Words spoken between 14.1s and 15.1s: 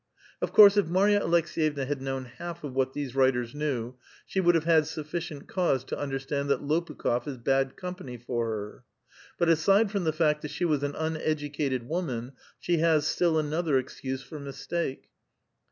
for mistake.